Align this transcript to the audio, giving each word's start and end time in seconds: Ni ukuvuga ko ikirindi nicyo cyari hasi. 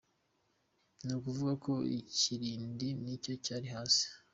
Ni 1.03 1.11
ukuvuga 1.17 1.53
ko 1.65 1.73
ikirindi 1.99 2.87
nicyo 3.03 3.33
cyari 3.45 3.67
hasi. 3.75 4.05